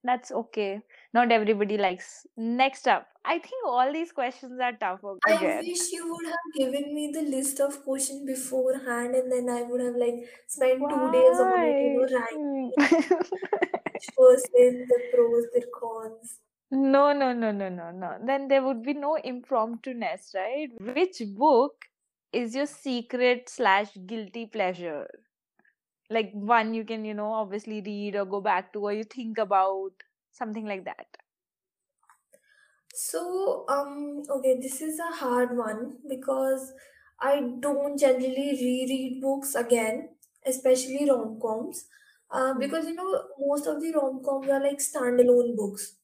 That's 0.08 0.30
okay. 0.40 0.80
Not 1.14 1.32
everybody 1.32 1.76
likes. 1.78 2.26
Next 2.36 2.86
up, 2.86 3.06
I 3.24 3.38
think 3.38 3.66
all 3.66 3.92
these 3.92 4.12
questions 4.12 4.60
are 4.60 4.72
tough 4.72 5.04
o- 5.04 5.18
I 5.26 5.32
again. 5.34 5.64
wish 5.66 5.92
you 5.92 6.08
would 6.08 6.26
have 6.26 6.52
given 6.54 6.94
me 6.94 7.10
the 7.12 7.22
list 7.22 7.60
of 7.60 7.82
questions 7.84 8.24
beforehand, 8.26 9.14
and 9.14 9.30
then 9.30 9.48
I 9.48 9.62
would 9.62 9.80
have 9.80 9.96
like 9.96 10.28
spent 10.46 10.88
two 10.90 11.10
days 11.10 11.38
on 11.40 11.62
it, 11.62 11.80
you 11.80 11.90
know, 11.90 12.06
Why? 12.06 12.18
ranking 12.20 12.72
person, 14.16 14.86
the 14.88 15.00
pros, 15.12 15.44
the 15.54 15.64
cons. 15.78 16.40
No, 16.70 17.12
no, 17.12 17.32
no, 17.32 17.50
no, 17.52 17.68
no, 17.68 17.90
no. 17.90 18.18
Then 18.24 18.48
there 18.48 18.62
would 18.62 18.82
be 18.82 18.94
no 18.94 19.16
impromptu-ness, 19.16 20.32
right? 20.34 20.70
Which 20.80 21.22
book 21.36 21.84
is 22.32 22.54
your 22.54 22.66
secret 22.66 23.48
slash 23.48 23.94
guilty 24.06 24.46
pleasure? 24.46 25.08
Like 26.10 26.32
one 26.32 26.74
you 26.74 26.84
can, 26.84 27.04
you 27.04 27.14
know, 27.14 27.32
obviously 27.32 27.80
read 27.80 28.14
or 28.16 28.24
go 28.26 28.40
back 28.40 28.72
to 28.72 28.80
or 28.80 28.92
you 28.92 29.04
think 29.04 29.38
about, 29.38 29.92
something 30.32 30.66
like 30.66 30.84
that. 30.84 31.06
So, 32.94 33.66
um, 33.68 34.22
okay, 34.28 34.58
this 34.60 34.80
is 34.80 34.98
a 34.98 35.14
hard 35.16 35.56
one 35.56 35.98
because 36.08 36.72
I 37.20 37.40
don't 37.60 37.98
generally 37.98 38.50
reread 38.60 39.20
books 39.20 39.54
again, 39.54 40.16
especially 40.44 41.08
rom-coms. 41.08 41.86
Uh, 42.30 42.54
because 42.54 42.86
you 42.86 42.94
know, 42.94 43.28
most 43.38 43.66
of 43.66 43.80
the 43.80 43.92
rom-coms 43.92 44.48
are 44.48 44.62
like 44.62 44.78
standalone 44.78 45.56
books. 45.56 45.97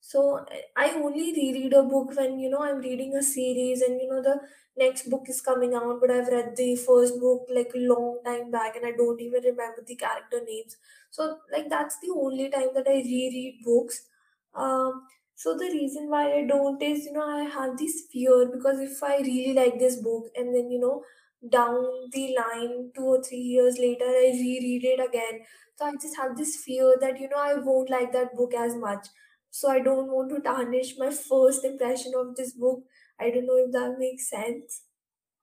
So 0.00 0.44
I 0.76 0.90
only 0.92 1.32
reread 1.32 1.72
a 1.74 1.82
book 1.82 2.16
when 2.16 2.38
you 2.38 2.48
know 2.50 2.62
I'm 2.62 2.78
reading 2.78 3.14
a 3.14 3.22
series 3.22 3.82
and 3.82 4.00
you 4.00 4.08
know 4.08 4.22
the 4.22 4.40
next 4.76 5.08
book 5.10 5.24
is 5.28 5.40
coming 5.40 5.74
out, 5.74 6.00
but 6.00 6.10
I've 6.10 6.28
read 6.28 6.56
the 6.56 6.76
first 6.76 7.18
book 7.20 7.46
like 7.50 7.72
a 7.74 7.78
long 7.78 8.20
time 8.24 8.50
back 8.50 8.76
and 8.76 8.86
I 8.86 8.92
don't 8.92 9.20
even 9.20 9.42
remember 9.42 9.84
the 9.86 9.96
character 9.96 10.40
names. 10.44 10.76
So 11.10 11.38
like 11.52 11.68
that's 11.68 11.98
the 12.00 12.10
only 12.14 12.48
time 12.48 12.68
that 12.74 12.86
I 12.88 13.02
reread 13.12 13.60
books. 13.64 14.06
Um, 14.54 15.06
so 15.34 15.56
the 15.56 15.66
reason 15.66 16.08
why 16.10 16.32
I 16.32 16.44
don't 16.46 16.82
is 16.82 17.04
you 17.06 17.12
know 17.12 17.26
I 17.28 17.44
have 17.44 17.76
this 17.78 18.02
fear 18.12 18.46
because 18.52 18.80
if 18.80 19.02
I 19.02 19.18
really 19.18 19.52
like 19.54 19.78
this 19.78 19.96
book 20.00 20.26
and 20.36 20.54
then 20.54 20.70
you 20.70 20.80
know 20.80 21.02
down 21.48 22.10
the 22.12 22.34
line 22.36 22.90
two 22.96 23.04
or 23.04 23.22
three 23.22 23.38
years 23.38 23.78
later, 23.78 24.04
I 24.06 24.30
reread 24.34 24.84
it 24.84 25.00
again. 25.08 25.40
So 25.76 25.84
I 25.86 25.92
just 25.92 26.16
have 26.16 26.36
this 26.36 26.56
fear 26.56 26.96
that, 27.00 27.20
you 27.20 27.28
know, 27.28 27.36
I 27.38 27.54
won't 27.54 27.88
like 27.90 28.12
that 28.12 28.34
book 28.34 28.52
as 28.54 28.74
much. 28.74 29.06
So 29.50 29.70
I 29.70 29.80
don't 29.80 30.10
want 30.10 30.30
to 30.30 30.40
tarnish 30.40 30.96
my 30.98 31.10
first 31.10 31.64
impression 31.64 32.12
of 32.16 32.36
this 32.36 32.52
book. 32.52 32.84
I 33.20 33.30
don't 33.30 33.46
know 33.46 33.56
if 33.56 33.72
that 33.72 33.98
makes 33.98 34.28
sense. 34.30 34.82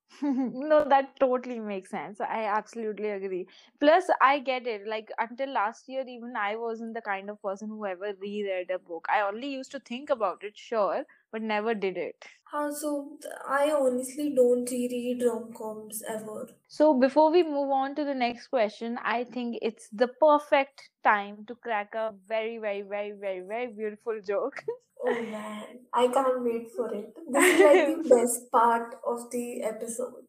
no, 0.22 0.86
that 0.88 1.20
totally 1.20 1.60
makes 1.60 1.90
sense. 1.90 2.22
I 2.22 2.46
absolutely 2.46 3.10
agree. 3.10 3.48
Plus, 3.80 4.06
I 4.22 4.40
get 4.40 4.66
it. 4.68 4.88
Like, 4.88 5.10
until 5.20 5.52
last 5.52 5.90
year, 5.90 6.04
even 6.08 6.36
I 6.38 6.56
wasn't 6.56 6.94
the 6.94 7.02
kind 7.02 7.30
of 7.30 7.42
person 7.42 7.70
who 7.70 7.86
ever 7.86 8.14
reread 8.20 8.72
a 8.72 8.80
book. 8.80 9.08
I 9.10 9.22
only 9.22 9.48
used 9.50 9.72
to 9.72 9.80
think 9.80 10.10
about 10.10 10.44
it, 10.44 10.58
sure, 10.58 11.04
but 11.36 11.42
never 11.42 11.74
did 11.75 11.98
it. 11.98 12.25
Huh, 12.51 12.72
so 12.72 13.18
I 13.46 13.72
honestly 13.72 14.30
don't 14.36 14.70
read 14.72 15.24
rom 15.25 15.51
coms 15.54 16.01
ever. 16.08 16.48
So, 16.70 16.94
before 16.94 17.30
we 17.32 17.44
move 17.44 17.72
on 17.72 17.96
to 17.96 18.06
the 18.06 18.13
next 18.13 18.48
question, 18.48 18.98
I 19.04 19.25
think 19.25 19.60
it's 19.62 19.89
the 19.92 20.08
perfect 20.08 20.89
time 21.04 21.44
to 21.48 21.56
crack 21.56 21.94
a 21.94 22.13
very, 22.27 22.58
very, 22.58 22.84
very, 22.84 23.12
very, 23.12 23.42
very 23.42 23.68
beautiful 23.68 24.20
joke. 24.25 24.63
Oh 25.08 25.22
man, 25.24 25.80
I 25.94 26.08
can't 26.08 26.44
wait 26.44 26.72
for 26.75 26.92
it. 26.94 27.13
This 27.32 27.54
is 27.54 27.60
like 27.62 28.04
the 28.04 28.10
best 28.15 28.51
part 28.51 28.96
of 29.06 29.30
the 29.30 29.62
episode. 29.62 30.24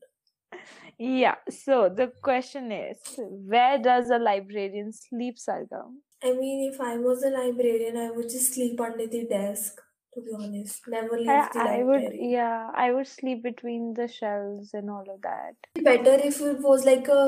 yeah, 0.98 1.36
so 1.48 1.88
the 1.88 2.12
question 2.22 2.72
is 2.72 2.98
where 3.18 3.78
does 3.78 4.10
a 4.10 4.18
librarian 4.18 4.92
sleep, 4.92 5.36
Sargam? 5.36 6.00
I 6.22 6.32
mean, 6.32 6.72
if 6.72 6.80
I 6.80 6.96
was 6.98 7.22
a 7.22 7.30
librarian, 7.30 7.96
I 7.96 8.10
would 8.10 8.28
just 8.28 8.54
sleep 8.54 8.80
under 8.80 9.06
the 9.06 9.24
desk, 9.24 9.80
to 10.16 10.22
be 10.22 10.32
honest. 10.34 10.82
Never 10.88 11.16
leave 11.18 11.28
I, 11.28 11.48
the 11.52 11.60
I 11.60 11.82
would, 11.84 12.02
library. 12.02 12.28
yeah, 12.32 12.70
I 12.74 12.92
would 12.92 13.06
sleep 13.06 13.42
between 13.42 13.94
the 13.94 14.08
shelves 14.08 14.74
and 14.74 14.90
all 14.90 15.06
of 15.08 15.22
that. 15.22 15.54
Better 15.82 16.14
if 16.14 16.40
it 16.40 16.60
was 16.60 16.84
like 16.84 17.08
a 17.08 17.22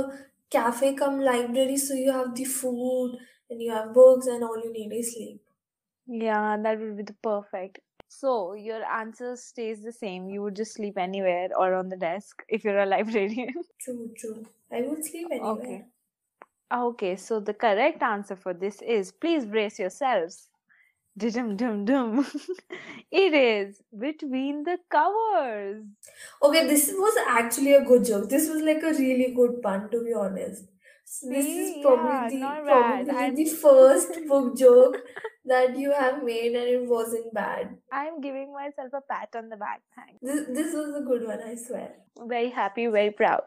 cafe 0.51 0.95
come 0.95 1.21
library, 1.21 1.77
so 1.77 1.95
you 1.95 2.11
have 2.13 2.35
the 2.35 2.45
food 2.45 3.19
and 3.51 3.63
you 3.63 3.71
have 3.73 3.95
books 3.95 4.27
and 4.27 4.43
all 4.43 4.59
you 4.65 4.73
need 4.73 4.93
is 4.93 5.15
sleep. 5.15 5.41
Yeah, 6.07 6.57
that 6.63 6.81
would 6.81 6.97
be 6.97 7.03
the 7.05 7.17
perfect. 7.23 7.81
So 8.09 8.55
your 8.55 8.83
answer 8.85 9.37
stays 9.37 9.83
the 9.83 9.93
same. 9.93 10.29
You 10.31 10.43
would 10.43 10.57
just 10.57 10.75
sleep 10.75 10.97
anywhere 10.99 11.49
or 11.57 11.75
on 11.75 11.91
the 11.91 11.97
desk 11.97 12.43
if 12.49 12.65
you're 12.65 12.79
a 12.79 12.87
librarian. 12.97 13.53
True, 13.81 14.11
true. 14.17 14.47
I 14.73 14.83
would 14.83 15.05
sleep 15.05 15.29
anywhere. 15.31 15.53
Okay. 15.53 15.85
Okay, 16.73 17.17
so 17.17 17.41
the 17.41 17.55
correct 17.55 18.03
answer 18.03 18.37
for 18.37 18.55
this 18.55 18.83
is 18.83 19.13
please 19.13 19.47
brace 19.47 19.79
yourselves. 19.79 20.49
Dum 21.19 21.57
dum 21.57 21.85
dum. 21.85 22.27
it 23.11 23.35
is 23.35 23.83
between 23.99 24.63
the 24.65 24.79
covers. 24.91 25.85
Okay, 26.43 26.67
this 26.69 26.91
was 26.95 27.17
actually 27.27 27.75
a 27.75 27.85
good 27.85 28.05
joke. 28.05 28.29
This 28.29 28.49
was 28.49 28.63
like 28.63 28.83
a 28.83 28.93
really 28.99 29.33
good 29.35 29.61
pun, 29.63 29.91
to 29.91 30.05
be 30.05 30.13
honest. 30.15 30.65
This 31.23 31.47
is 31.47 31.75
See, 31.75 31.83
probably 31.83 32.11
yeah, 32.11 32.29
the 32.29 32.37
not 32.37 32.67
bad. 32.67 33.07
probably 33.07 33.11
I'm 33.25 33.35
the 33.35 33.45
first 33.63 34.19
book 34.29 34.57
joke 34.57 34.99
that 35.47 35.77
you 35.79 35.93
have 35.93 36.23
made 36.23 36.55
and 36.55 36.69
it 36.69 36.87
wasn't 36.87 37.33
bad. 37.33 37.77
I'm 37.91 38.21
giving 38.21 38.53
myself 38.53 38.93
a 38.93 39.01
pat 39.01 39.31
on 39.35 39.49
the 39.49 39.57
back. 39.57 39.81
Thanks. 39.97 40.21
This 40.23 40.47
this 40.59 40.75
was 40.75 40.95
a 40.95 41.05
good 41.05 41.27
one, 41.27 41.41
I 41.41 41.55
swear. 41.55 41.95
Very 42.27 42.51
happy, 42.51 42.87
very 42.89 43.11
proud. 43.11 43.43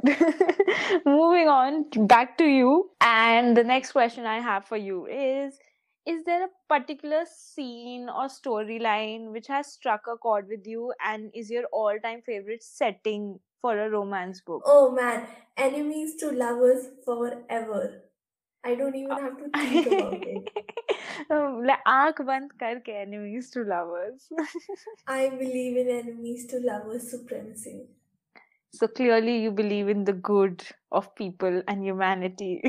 Moving 1.05 1.47
on 1.47 1.85
back 2.07 2.37
to 2.39 2.45
you. 2.45 2.89
And 2.99 3.55
the 3.55 3.63
next 3.63 3.91
question 3.91 4.25
I 4.25 4.39
have 4.39 4.65
for 4.65 4.77
you 4.77 5.05
is 5.05 5.59
Is 6.06 6.22
there 6.25 6.44
a 6.44 6.48
particular 6.68 7.25
scene 7.26 8.08
or 8.08 8.26
storyline 8.28 9.32
which 9.32 9.48
has 9.48 9.72
struck 9.72 10.02
a 10.06 10.16
chord 10.16 10.48
with 10.48 10.66
you 10.66 10.92
and 11.04 11.30
is 11.34 11.50
your 11.50 11.64
all 11.72 11.98
time 12.02 12.22
favorite 12.22 12.62
setting 12.62 13.40
for 13.60 13.78
a 13.78 13.90
romance 13.90 14.40
book? 14.40 14.62
Oh 14.66 14.90
man, 14.92 15.26
enemies 15.56 16.14
to 16.16 16.30
lovers 16.30 16.88
forever. 17.04 18.02
I 18.64 18.75
don't 18.75 18.94
even 18.96 19.16
have 19.16 19.36
to 19.38 19.50
think 19.50 19.86
about 19.86 20.14
it. 20.14 20.50
Um, 21.30 21.62
like, 21.64 21.82
आंख 21.88 22.20
बंद 22.30 22.52
करके 22.62 22.94
enemies 23.02 23.50
to 23.50 23.62
lovers. 23.64 24.28
I 25.06 25.28
believe 25.30 25.76
in 25.82 25.88
enemies 25.88 26.46
to 26.48 26.58
lovers 26.60 27.10
supremacy. 27.10 27.76
so 28.71 28.87
clearly 28.87 29.37
you 29.43 29.51
believe 29.51 29.89
in 29.89 30.03
the 30.05 30.13
good 30.13 30.63
of 30.91 31.13
people 31.15 31.61
and 31.67 31.83
humanity. 31.83 32.61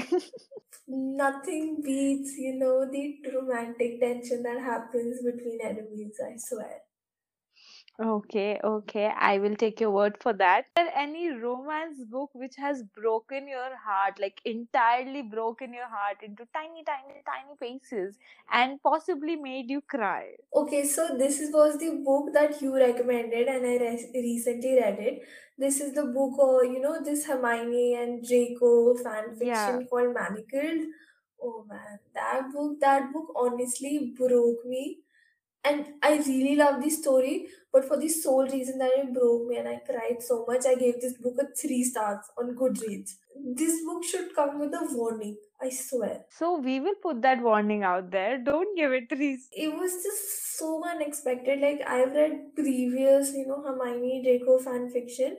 Nothing 0.86 1.82
beats, 1.82 2.38
you 2.38 2.54
know, 2.54 2.88
the 2.88 3.20
romantic 3.34 3.98
tension 4.00 4.42
that 4.44 4.60
happens 4.60 5.22
between 5.22 5.60
enemies, 5.60 6.20
I 6.24 6.36
swear. 6.36 6.82
Okay, 8.00 8.58
okay. 8.64 9.12
I 9.16 9.38
will 9.38 9.54
take 9.54 9.80
your 9.80 9.90
word 9.90 10.16
for 10.20 10.32
that. 10.34 10.60
Is 10.60 10.72
there 10.76 10.92
any 10.96 11.28
romance 11.30 12.02
book 12.04 12.30
which 12.34 12.56
has 12.56 12.82
broken 12.82 13.46
your 13.46 13.76
heart, 13.76 14.18
like 14.18 14.40
entirely 14.44 15.22
broken 15.22 15.72
your 15.72 15.86
heart 15.88 16.16
into 16.22 16.46
tiny, 16.54 16.82
tiny, 16.84 17.22
tiny 17.26 17.54
pieces 17.60 18.16
and 18.50 18.82
possibly 18.82 19.36
made 19.36 19.70
you 19.70 19.82
cry? 19.82 20.32
Okay, 20.54 20.82
so 20.84 21.06
this 21.16 21.38
is- 21.40 21.52
was 21.52 21.78
the 21.78 21.90
book 22.08 22.32
that 22.32 22.60
you 22.62 22.74
recommended, 22.74 23.46
and 23.56 23.66
I 23.66 23.76
re- 23.84 24.10
recently 24.14 24.74
read 24.80 24.98
it. 25.10 25.22
This 25.58 25.80
is 25.80 25.92
the 25.92 26.06
book, 26.18 26.40
uh, 26.48 26.62
you 26.62 26.80
know, 26.80 26.98
this 27.10 27.26
Hermione 27.26 27.94
and 28.02 28.26
Draco 28.32 28.72
fan 29.04 29.30
Yeah. 29.40 29.66
fiction 29.68 29.86
called 29.86 30.14
Manacled. 30.14 30.88
Oh 31.40 31.64
man, 31.68 31.98
that 32.14 32.52
book, 32.52 32.80
that 32.80 33.12
book 33.12 33.32
honestly 33.36 33.96
broke 34.18 34.64
me. 34.64 35.01
And 35.64 35.86
I 36.02 36.16
really 36.16 36.56
love 36.56 36.82
the 36.82 36.90
story, 36.90 37.46
but 37.72 37.84
for 37.84 37.96
the 37.96 38.08
sole 38.08 38.46
reason 38.48 38.78
that 38.78 38.90
it 38.96 39.14
broke 39.14 39.46
me 39.46 39.58
and 39.58 39.68
I 39.68 39.80
cried 39.86 40.20
so 40.20 40.44
much, 40.46 40.66
I 40.66 40.74
gave 40.74 41.00
this 41.00 41.14
book 41.14 41.36
a 41.40 41.46
three 41.54 41.84
stars 41.84 42.24
on 42.36 42.56
Goodreads. 42.56 43.12
This 43.54 43.84
book 43.84 44.02
should 44.02 44.34
come 44.34 44.58
with 44.58 44.74
a 44.74 44.84
warning, 44.90 45.36
I 45.60 45.70
swear. 45.70 46.24
So 46.30 46.58
we 46.58 46.80
will 46.80 46.96
put 47.00 47.22
that 47.22 47.40
warning 47.40 47.84
out 47.84 48.10
there. 48.10 48.38
Don't 48.38 48.76
give 48.76 48.92
it 48.92 49.08
three. 49.08 49.38
It 49.52 49.72
was 49.72 49.92
just 50.02 50.58
so 50.58 50.82
unexpected. 50.84 51.60
Like 51.60 51.80
I've 51.86 52.12
read 52.12 52.54
previous, 52.56 53.32
you 53.32 53.46
know, 53.46 53.62
Hermione 53.62 54.22
Draco 54.24 54.58
fan 54.58 54.90
fiction, 54.90 55.36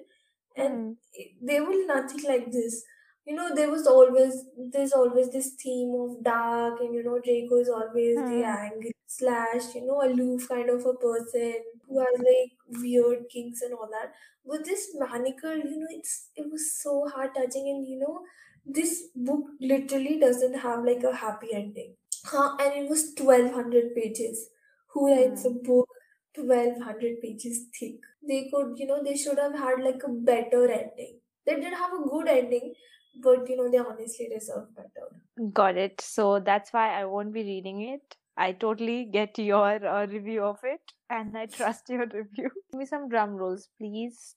and 0.55 0.73
hmm. 0.73 0.91
it- 1.13 1.31
they 1.41 1.59
were 1.59 1.85
nothing 1.85 2.23
like 2.27 2.49
this. 2.51 2.83
You 3.25 3.35
know, 3.35 3.55
there 3.55 3.71
was 3.71 3.87
always 3.87 4.45
there's 4.57 4.91
always 4.91 5.31
this 5.31 5.53
theme 5.55 5.93
of 5.95 6.23
dark, 6.23 6.79
and 6.81 6.93
you 6.93 7.03
know, 7.03 7.19
Draco 7.19 7.57
is 7.57 7.69
always 7.69 8.27
the 8.27 8.43
Hmm. 8.43 8.43
angry 8.43 8.91
slash, 9.07 9.73
you 9.75 9.85
know, 9.85 10.01
aloof 10.03 10.49
kind 10.49 10.69
of 10.69 10.85
a 10.85 10.93
person 10.93 11.63
who 11.87 11.99
has 11.99 12.19
like 12.19 12.81
weird 12.81 13.29
kinks 13.29 13.61
and 13.61 13.73
all 13.73 13.87
that. 13.91 14.13
But 14.45 14.65
this 14.65 14.89
Manacle, 14.99 15.55
you 15.55 15.77
know, 15.77 15.87
it's 15.89 16.29
it 16.35 16.51
was 16.51 16.75
so 16.81 17.07
heart 17.07 17.33
touching, 17.35 17.69
and 17.69 17.87
you 17.87 17.99
know, 17.99 18.25
this 18.65 19.07
book 19.15 19.45
literally 19.61 20.19
doesn't 20.19 20.55
have 20.55 20.83
like 20.83 21.03
a 21.03 21.15
happy 21.15 21.53
ending. 21.53 21.95
Huh, 22.25 22.57
and 22.59 22.73
it 22.83 22.89
was 22.89 23.13
1200 23.13 23.95
pages. 23.95 24.49
Who 24.87 25.07
writes 25.13 25.45
a 25.45 25.49
Hmm. 25.49 25.57
book 25.69 25.87
1200 26.33 27.21
pages 27.21 27.65
thick? 27.79 28.01
They 28.21 28.49
could, 28.53 28.73
you 28.77 28.85
know, 28.85 29.01
they 29.03 29.15
should 29.15 29.37
have 29.37 29.55
had 29.55 29.79
like 29.81 30.03
a 30.03 30.09
better 30.09 30.69
ending. 30.69 31.19
They 31.45 31.55
did 31.59 31.73
have 31.73 31.93
a 31.93 32.03
good 32.09 32.27
ending, 32.27 32.73
but 33.15 33.49
you 33.49 33.57
know, 33.57 33.69
they 33.69 33.77
honestly 33.77 34.29
deserve 34.33 34.75
better. 34.75 35.07
Got 35.51 35.77
it. 35.77 36.01
So 36.01 36.39
that's 36.39 36.71
why 36.71 36.99
I 36.99 37.05
won't 37.05 37.33
be 37.33 37.43
reading 37.43 37.81
it. 37.81 38.15
I 38.35 38.51
totally 38.53 39.05
get 39.05 39.37
your 39.37 39.85
uh, 39.85 40.07
review 40.07 40.43
of 40.43 40.59
it 40.63 40.81
and 41.09 41.37
I 41.37 41.45
trust 41.45 41.89
your 41.89 42.07
review. 42.07 42.49
Give 42.71 42.79
me 42.79 42.85
some 42.85 43.07
drum 43.07 43.35
rolls, 43.35 43.69
please. 43.79 44.35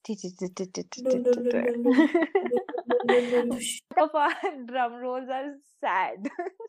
Of 3.96 4.14
our 4.14 4.34
drum 4.66 4.94
rolls 4.94 5.28
are 5.30 5.54
sad. 5.80 6.28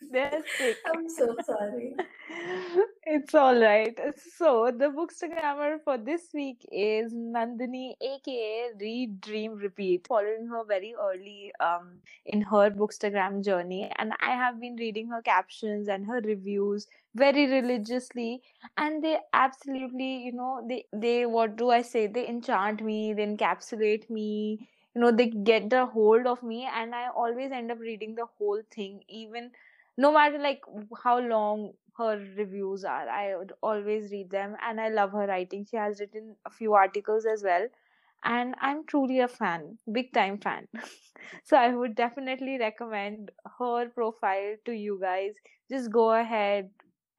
They're 0.00 0.42
sick. 0.58 0.78
I'm 0.86 1.08
so 1.08 1.36
sorry. 1.44 1.94
It's 3.08 3.34
all 3.34 3.58
right. 3.60 3.98
So, 4.36 4.70
the 4.76 4.86
bookstagrammer 4.86 5.80
for 5.84 5.96
this 5.98 6.28
week 6.34 6.66
is 6.72 7.12
Nandini, 7.14 7.94
aka 8.00 8.70
Read, 8.80 9.20
Dream, 9.20 9.54
Repeat. 9.56 10.06
Following 10.08 10.46
her 10.48 10.64
very 10.64 10.94
early 11.00 11.52
um, 11.60 12.00
in 12.26 12.42
her 12.42 12.70
bookstagram 12.70 13.44
journey, 13.44 13.90
and 13.96 14.12
I 14.20 14.30
have 14.32 14.60
been 14.60 14.76
reading 14.76 15.08
her 15.08 15.22
captions 15.22 15.88
and 15.88 16.06
her 16.06 16.20
reviews 16.20 16.86
very 17.14 17.46
religiously, 17.50 18.42
and 18.76 19.02
they 19.04 19.18
absolutely, 19.32 20.16
you 20.24 20.32
know, 20.32 20.64
they 20.68 20.84
they 20.92 21.26
what 21.26 21.56
do 21.56 21.70
I 21.70 21.82
say? 21.82 22.06
They 22.06 22.28
enchant 22.28 22.82
me, 22.82 23.14
they 23.14 23.26
encapsulate 23.26 24.10
me. 24.10 24.68
You 24.94 25.02
know, 25.02 25.10
they 25.12 25.26
get 25.28 25.72
a 25.74 25.86
hold 25.86 26.26
of 26.26 26.42
me, 26.42 26.68
and 26.74 26.94
I 26.94 27.08
always 27.08 27.52
end 27.52 27.70
up 27.70 27.80
reading 27.80 28.14
the 28.14 28.26
whole 28.38 28.62
thing, 28.74 29.02
even 29.08 29.50
no 29.96 30.12
matter 30.12 30.38
like 30.38 30.62
how 31.02 31.18
long 31.18 31.72
her 31.98 32.18
reviews 32.36 32.84
are 32.84 33.08
i 33.08 33.34
would 33.36 33.52
always 33.62 34.10
read 34.12 34.30
them 34.30 34.56
and 34.68 34.80
i 34.80 34.88
love 34.88 35.12
her 35.12 35.26
writing. 35.26 35.64
She 35.64 35.76
has 35.76 36.00
written 36.00 36.36
a 36.44 36.50
few 36.50 36.74
articles 36.74 37.24
as 37.26 37.42
well 37.42 37.66
and 38.24 38.54
i'm 38.60 38.84
truly 38.86 39.20
a 39.20 39.28
fan 39.28 39.78
big 39.92 40.12
time 40.12 40.38
fan. 40.38 40.68
So 41.44 41.56
i 41.56 41.74
would 41.74 41.94
definitely 41.96 42.58
recommend 42.58 43.30
her 43.58 43.88
profile 43.88 44.56
to 44.66 44.72
you 44.72 44.98
guys. 45.00 45.34
Just 45.70 45.90
go 45.90 46.12
ahead 46.12 46.70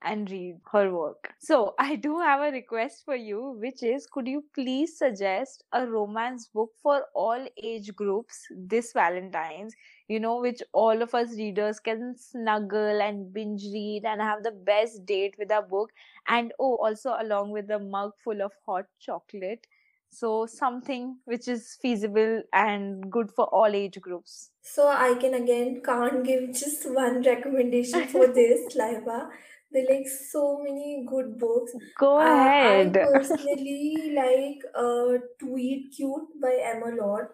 and 0.04 0.30
read 0.30 0.60
her 0.72 0.94
work. 0.94 1.34
So, 1.40 1.74
I 1.80 1.96
do 1.96 2.20
have 2.20 2.42
a 2.42 2.52
request 2.52 3.04
for 3.06 3.16
you, 3.16 3.58
which 3.60 3.84
is 3.84 4.08
could 4.12 4.28
you 4.28 4.44
please 4.54 4.98
suggest 4.98 5.64
a 5.72 5.86
romance 5.86 6.48
book 6.54 6.72
for 6.82 7.04
all 7.14 7.46
age 7.62 7.96
groups 7.96 8.46
this 8.56 8.94
Valentine's? 8.94 9.74
You 10.08 10.20
know, 10.20 10.40
which 10.40 10.62
all 10.74 11.02
of 11.02 11.14
us 11.14 11.32
readers 11.32 11.80
can 11.80 12.16
snuggle 12.18 13.02
and 13.02 13.34
binge 13.34 13.64
read 13.64 14.04
and 14.06 14.22
have 14.22 14.44
the 14.44 14.52
best 14.52 15.06
date 15.06 15.36
with 15.38 15.52
a 15.52 15.62
book. 15.62 15.90
And 16.28 16.54
oh, 16.60 16.76
also 16.76 17.16
along 17.20 17.52
with 17.52 17.70
a 17.72 17.80
mug 17.80 18.12
full 18.24 18.42
of 18.42 18.54
hot 18.66 18.86
chocolate. 19.00 19.68
So, 20.10 20.46
something 20.46 21.18
which 21.26 21.48
is 21.50 21.78
feasible 21.82 22.42
and 22.54 23.12
good 23.12 23.30
for 23.36 23.46
all 23.46 23.68
age 23.68 24.00
groups. 24.00 24.52
So 24.62 24.88
I 24.88 25.16
can 25.16 25.34
again 25.34 25.82
can't 25.84 26.24
give 26.26 26.54
just 26.54 26.90
one 26.90 27.22
recommendation 27.24 28.08
for 28.08 28.28
this, 28.40 28.76
Laiba. 28.76 29.30
There 29.72 29.86
like 29.90 30.08
so 30.08 30.60
many 30.64 31.06
good 31.08 31.38
books. 31.38 31.74
Go 32.00 32.20
Uh, 32.20 32.50
I 32.64 32.84
ahead. 32.84 32.94
personally 33.02 34.14
like 34.16 34.62
uh, 34.76 35.18
Tweet 35.40 35.94
Cute 35.96 36.40
by 36.42 36.54
Emma 36.64 36.96
Lord. 36.96 37.30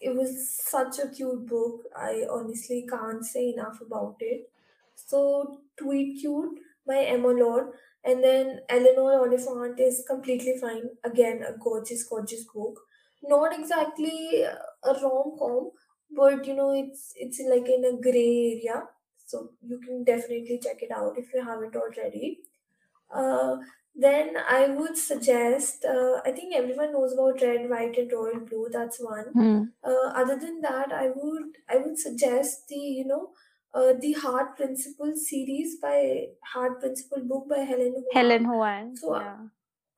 It 0.00 0.14
was 0.14 0.32
such 0.64 0.98
a 0.98 1.08
cute 1.08 1.46
book. 1.46 1.82
I 1.96 2.26
honestly 2.30 2.86
can't 2.88 3.24
say 3.24 3.50
enough 3.52 3.80
about 3.80 4.16
it. 4.20 4.50
So, 4.94 5.60
Tweet 5.76 6.20
Cute 6.20 6.58
by 6.86 6.98
Emma 7.04 7.28
Lord. 7.28 7.72
And 8.04 8.22
then 8.24 8.60
Eleanor 8.68 9.20
Oliphant 9.20 9.78
is 9.80 10.04
completely 10.06 10.56
fine. 10.60 10.90
Again, 11.04 11.42
a 11.42 11.56
gorgeous, 11.58 12.04
gorgeous 12.04 12.44
book. 12.44 12.80
Not 13.22 13.52
exactly 13.58 14.42
a 14.44 14.92
rom 15.02 15.36
com, 15.38 15.70
but 16.10 16.46
you 16.46 16.54
know, 16.54 16.70
it's 16.72 17.12
it's 17.16 17.40
like 17.40 17.68
in 17.68 17.84
a 17.84 18.00
gray 18.00 18.60
area. 18.62 18.84
So 19.28 19.52
you 19.62 19.78
can 19.80 20.04
definitely 20.04 20.58
check 20.62 20.82
it 20.82 20.90
out 20.90 21.18
if 21.18 21.32
you 21.34 21.44
haven't 21.44 21.76
already. 21.76 22.40
Uh, 23.10 23.58
then 23.94 24.36
I 24.36 24.68
would 24.68 24.96
suggest, 24.96 25.84
uh, 25.84 26.20
I 26.24 26.32
think 26.32 26.54
everyone 26.54 26.92
knows 26.92 27.12
about 27.14 27.40
red, 27.42 27.68
white, 27.68 27.96
and 27.98 28.12
royal 28.12 28.40
blue. 28.40 28.68
That's 28.70 29.00
one. 29.00 29.34
Hmm. 29.34 29.62
Uh, 29.82 30.08
other 30.22 30.36
than 30.38 30.60
that, 30.60 30.92
I 30.92 31.08
would 31.14 31.56
I 31.68 31.76
would 31.78 31.98
suggest 31.98 32.68
the 32.68 32.76
you 32.76 33.04
know 33.06 33.32
uh, 33.74 33.92
the 34.00 34.12
Heart 34.12 34.56
Principle 34.56 35.16
series 35.16 35.78
by 35.80 36.28
Heart 36.54 36.80
Principle 36.80 37.24
book 37.24 37.48
by 37.48 37.58
Helen 37.58 37.94
Helen 38.12 38.44
Hoang. 38.44 38.44
Hoang. 38.44 38.96
So 38.96 39.14
Yeah. 39.14 39.48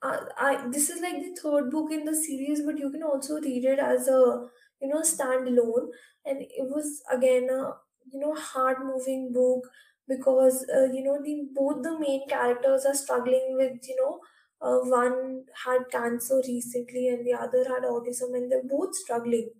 uh, 0.02 0.26
I 0.36 0.68
this 0.68 0.88
is 0.90 1.00
like 1.00 1.20
the 1.22 1.34
third 1.40 1.70
book 1.70 1.92
in 1.92 2.04
the 2.04 2.14
series, 2.14 2.62
but 2.62 2.78
you 2.78 2.90
can 2.90 3.02
also 3.02 3.40
read 3.40 3.64
it 3.64 3.78
as 3.78 4.08
a 4.08 4.48
you 4.80 4.88
know 4.88 5.02
standalone. 5.02 5.90
And 6.24 6.42
it 6.42 6.68
was 6.76 7.02
again 7.10 7.50
a 7.50 7.74
you 8.12 8.20
know 8.20 8.34
heart 8.34 8.78
moving 8.84 9.32
book 9.32 9.68
because 10.08 10.66
uh, 10.76 10.86
you 10.92 11.02
know 11.04 11.18
the 11.22 11.34
both 11.54 11.82
the 11.82 11.98
main 11.98 12.26
characters 12.28 12.84
are 12.86 12.94
struggling 12.94 13.56
with 13.56 13.88
you 13.88 13.96
know 14.00 14.20
uh, 14.62 14.78
one 14.98 15.44
had 15.64 15.88
cancer 15.90 16.40
recently 16.46 17.08
and 17.08 17.26
the 17.26 17.32
other 17.34 17.64
had 17.68 17.82
autism 17.84 18.34
and 18.34 18.50
they're 18.50 18.68
both 18.68 18.94
struggling. 18.94 19.50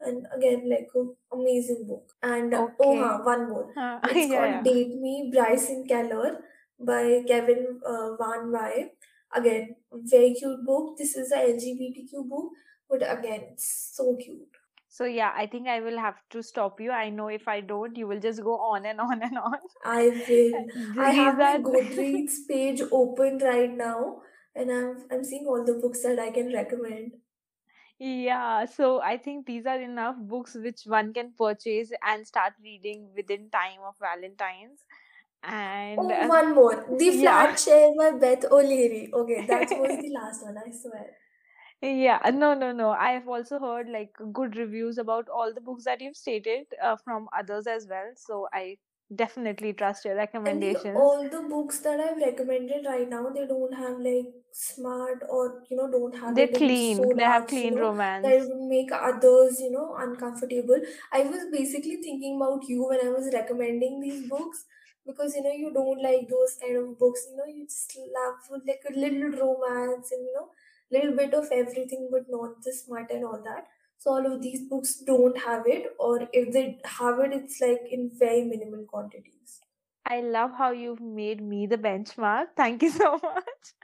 And 0.00 0.26
again, 0.34 0.68
like 0.68 0.88
a 0.96 1.02
amazing 1.36 1.86
book. 1.86 2.12
And 2.22 2.52
uh, 2.54 2.66
oh, 2.80 2.90
Okay. 2.92 3.00
huh, 3.00 3.18
one 3.24 3.48
more. 3.48 3.72
Uh, 3.76 4.00
It's 4.10 4.28
yeah, 4.30 4.38
called 4.38 4.50
yeah. 4.50 4.62
Date 4.64 4.96
Me, 5.00 5.30
Bryson 5.32 5.86
Keller 5.88 6.40
by 6.80 7.22
Kevin 7.26 7.80
uh, 7.86 8.16
Van 8.16 8.50
Whye. 8.50 8.90
Again, 9.34 9.76
very 9.92 10.34
cute 10.34 10.64
book. 10.66 10.96
This 10.98 11.16
is 11.16 11.32
a 11.32 11.38
LGBTQ 11.52 12.24
book, 12.24 12.50
but 12.90 13.02
again, 13.16 13.42
it's 13.52 13.92
so 13.96 14.16
cute. 14.16 14.51
So 14.96 15.06
yeah, 15.06 15.32
I 15.34 15.46
think 15.46 15.68
I 15.68 15.80
will 15.80 15.98
have 15.98 16.16
to 16.30 16.42
stop 16.42 16.80
you. 16.80 16.90
I 16.92 17.08
know 17.08 17.28
if 17.28 17.48
I 17.48 17.60
don't, 17.60 17.96
you 17.96 18.06
will 18.06 18.20
just 18.20 18.42
go 18.42 18.56
on 18.70 18.84
and 18.86 19.00
on 19.00 19.22
and 19.22 19.38
on. 19.38 19.58
I 19.84 20.02
will. 20.28 20.66
I 20.98 21.10
have 21.12 21.38
my 21.38 21.58
Goodreads 21.58 22.34
page 22.48 22.82
open 22.92 23.38
right 23.38 23.74
now, 23.74 24.20
and 24.54 24.70
I'm 24.70 24.96
I'm 25.10 25.24
seeing 25.24 25.46
all 25.46 25.64
the 25.64 25.74
books 25.86 26.02
that 26.02 26.18
I 26.18 26.30
can 26.30 26.52
recommend. 26.52 27.12
yeah, 27.98 28.64
so 28.66 29.00
I 29.00 29.16
think 29.16 29.46
these 29.46 29.66
are 29.66 29.80
enough 29.80 30.16
books 30.18 30.54
which 30.54 30.82
one 30.84 31.12
can 31.12 31.32
purchase 31.38 31.92
and 32.06 32.26
start 32.26 32.54
reading 32.62 33.08
within 33.16 33.48
time 33.50 33.80
of 33.86 33.94
Valentine's. 34.00 34.80
And 35.44 35.98
Oh, 35.98 36.10
uh, 36.10 36.26
one 36.28 36.54
more. 36.54 36.84
The 36.98 37.06
yeah. 37.06 37.20
Flat 37.20 37.60
Share 37.60 37.92
by 37.96 38.10
Beth 38.18 38.44
O'Leary. 38.50 39.10
Okay, 39.12 39.46
that 39.46 39.68
was 39.70 39.98
the 40.00 40.10
last 40.20 40.42
one, 40.44 40.56
I 40.58 40.70
swear. 40.70 41.10
Yeah, 41.82 42.20
uh, 42.24 42.30
no, 42.30 42.54
no, 42.54 42.72
no. 42.72 42.90
I 42.90 43.12
have 43.12 43.28
also 43.28 43.58
heard 43.58 43.88
like 43.88 44.14
good 44.32 44.56
reviews 44.56 44.98
about 44.98 45.28
all 45.28 45.52
the 45.54 45.60
books 45.60 45.84
that 45.84 46.00
you've 46.00 46.16
stated 46.16 46.66
uh, 46.82 46.96
from 46.96 47.28
others 47.36 47.66
as 47.66 47.86
well. 47.88 48.12
So 48.16 48.48
I 48.52 48.78
definitely 49.14 49.72
trust 49.74 50.04
your 50.04 50.14
And 50.44 50.72
the 50.72 50.78
recommendations. 50.78 50.94
all 50.94 51.28
the 51.28 51.40
books 51.42 51.80
that 51.80 51.98
I've 52.00 52.18
recommended 52.18 52.86
right 52.86 53.08
now, 53.08 53.30
they 53.30 53.46
don't 53.46 53.72
have 53.74 53.98
like 54.00 54.26
smart 54.52 55.22
or 55.28 55.62
you 55.70 55.76
know 55.76 55.90
don't 55.90 56.14
have 56.16 56.36
They're 56.36 56.46
it 56.46 56.52
in 56.52 56.74
so 56.76 57.04
clean. 57.04 57.16
They 57.16 57.24
have 57.24 57.46
you 57.62 57.70
clean 57.70 57.74
know, 57.74 57.90
that 58.22 58.32
it 58.38 58.42
romance. 58.42 58.48
would 58.48 58.68
make 58.68 58.90
others, 58.92 59.60
you 59.60 59.70
know, 59.70 59.94
uncomfortable. 59.98 60.80
I 61.12 61.22
was 61.22 61.46
basically 61.52 61.96
thinking 61.96 62.36
about 62.36 62.68
you 62.68 62.86
when 62.88 63.00
I 63.06 63.10
was 63.10 63.30
recommending 63.32 64.00
these 64.00 64.28
books 64.28 64.64
because 65.06 65.34
you 65.36 65.42
know 65.42 65.52
you 65.52 65.72
don't 65.72 66.02
like 66.02 66.28
those 66.28 66.56
kind 66.60 66.76
of 66.76 66.98
books, 66.98 67.26
you 67.30 67.36
know, 67.36 67.46
you 67.46 67.64
just 67.64 67.96
love 68.18 68.62
like 68.66 68.82
a 68.90 68.98
little 68.98 69.30
romance 69.44 70.12
and 70.12 70.24
you 70.26 70.34
know, 70.34 70.48
little 70.92 71.16
bit 71.16 71.34
of 71.34 71.46
everything 71.52 72.08
but 72.12 72.24
not 72.28 72.62
the 72.62 72.72
smart 72.72 73.10
and 73.10 73.24
all 73.24 73.40
that. 73.44 73.66
So 73.98 74.10
all 74.12 74.26
of 74.34 74.42
these 74.42 74.62
books 74.68 74.96
don't 74.96 75.38
have 75.38 75.62
it, 75.66 75.86
or 75.98 76.28
if 76.32 76.52
they 76.52 76.78
have 76.84 77.20
it, 77.20 77.32
it's 77.32 77.60
like 77.60 77.82
in 77.90 78.10
very 78.18 78.44
minimal 78.44 78.84
quantities. 78.84 79.60
I 80.06 80.20
love 80.20 80.50
how 80.58 80.72
you've 80.72 81.00
made 81.00 81.42
me 81.42 81.66
the 81.66 81.78
benchmark. 81.78 82.46
Thank 82.56 82.82
you 82.82 82.90
so 82.90 83.12
much. 83.22 83.74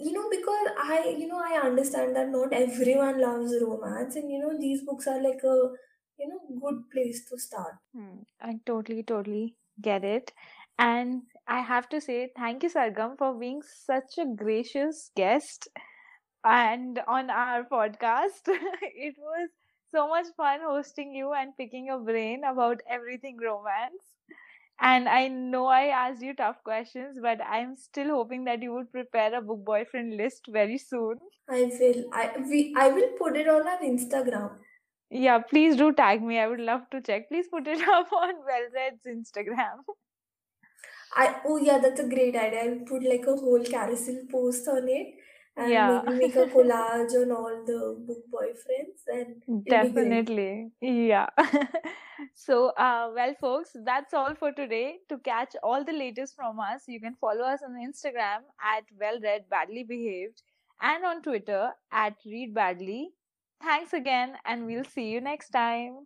you 0.00 0.12
know 0.12 0.28
because 0.30 0.68
i 0.82 1.14
you 1.18 1.26
know 1.28 1.40
i 1.50 1.58
understand 1.66 2.14
that 2.16 2.28
not 2.30 2.52
everyone 2.52 3.20
loves 3.20 3.54
romance 3.62 4.16
and 4.16 4.30
you 4.30 4.38
know 4.38 4.52
these 4.58 4.82
books 4.82 5.06
are 5.06 5.20
like 5.22 5.42
a 5.52 5.56
you 6.22 6.28
know 6.30 6.40
good 6.64 6.78
place 6.92 7.24
to 7.28 7.38
start 7.38 7.74
Hmm, 7.96 8.18
I 8.40 8.54
totally, 8.66 9.02
totally 9.02 9.56
get 9.80 10.04
it. 10.04 10.32
And 10.78 11.22
I 11.48 11.60
have 11.60 11.88
to 11.88 12.00
say, 12.00 12.30
thank 12.36 12.62
you, 12.62 12.68
Sargam, 12.70 13.18
for 13.18 13.34
being 13.34 13.62
such 13.62 14.18
a 14.18 14.26
gracious 14.26 15.10
guest 15.16 15.68
and 16.44 17.00
on 17.06 17.30
our 17.30 17.64
podcast. 17.64 18.46
it 18.48 19.14
was 19.18 19.50
so 19.90 20.08
much 20.08 20.26
fun 20.36 20.60
hosting 20.62 21.14
you 21.14 21.32
and 21.32 21.56
picking 21.56 21.86
your 21.86 22.00
brain 22.00 22.42
about 22.44 22.80
everything 22.88 23.38
romance. 23.38 24.04
And 24.80 25.08
I 25.08 25.28
know 25.28 25.66
I 25.66 25.86
asked 25.86 26.22
you 26.22 26.34
tough 26.34 26.62
questions, 26.64 27.18
but 27.22 27.40
I'm 27.42 27.76
still 27.76 28.08
hoping 28.08 28.44
that 28.44 28.62
you 28.62 28.72
would 28.74 28.90
prepare 28.92 29.34
a 29.34 29.42
book 29.42 29.64
boyfriend 29.64 30.16
list 30.16 30.46
very 30.48 30.78
soon. 30.78 31.18
i 31.48 31.62
will 31.80 32.04
i 32.20 32.24
we 32.50 32.60
i 32.82 32.88
will 32.96 33.08
put 33.18 33.36
it 33.36 33.48
on 33.56 33.66
our 33.72 33.80
instagram 33.92 34.50
Yeah, 35.24 35.38
please 35.50 35.76
do 35.76 35.92
tag 35.92 36.22
me. 36.22 36.38
I 36.40 36.46
would 36.48 36.60
love 36.60 36.82
to 36.92 37.00
check. 37.08 37.28
Please 37.28 37.48
put 37.54 37.66
it 37.68 37.86
up 37.96 38.12
on 38.12 38.34
Wellred's 38.48 39.04
Instagram. 39.06 39.84
i 41.22 41.24
oh 41.50 41.56
yeah 41.66 41.78
that's 41.84 42.00
a 42.04 42.08
great 42.14 42.36
idea 42.36 42.60
i'll 42.64 42.80
put 42.90 43.02
like 43.12 43.26
a 43.32 43.36
whole 43.42 43.64
carousel 43.74 44.18
post 44.32 44.68
on 44.74 44.88
it 44.96 45.14
and 45.56 45.70
Yeah, 45.70 46.02
maybe 46.06 46.18
make 46.18 46.36
a 46.36 46.46
collage 46.46 47.14
on 47.22 47.30
all 47.32 47.64
the 47.66 47.96
book 48.06 48.24
boyfriends 48.32 49.02
and 49.08 49.42
it'll 49.66 49.82
be 49.82 49.90
great 49.90 50.26
definitely. 50.26 50.70
Yeah. 50.80 51.28
So, 52.34 52.68
uh, 52.70 53.10
well, 53.14 53.34
folks, 53.40 53.70
that's 53.84 54.12
all 54.12 54.34
for 54.34 54.52
today. 54.52 54.98
To 55.08 55.18
catch 55.18 55.56
all 55.62 55.84
the 55.84 55.92
latest 55.92 56.36
from 56.36 56.60
us, 56.60 56.84
you 56.86 57.00
can 57.00 57.14
follow 57.20 57.44
us 57.44 57.60
on 57.64 57.72
Instagram 57.74 58.40
at 58.62 58.84
Well 58.98 59.20
Read 59.22 59.48
Badly 59.50 59.84
Behaved 59.84 60.42
and 60.82 61.04
on 61.04 61.22
Twitter 61.22 61.70
at 61.92 62.16
Read 62.26 62.54
Badly. 62.54 63.10
Thanks 63.62 63.92
again, 63.92 64.34
and 64.44 64.66
we'll 64.66 64.84
see 64.84 65.10
you 65.10 65.20
next 65.20 65.50
time. 65.50 66.04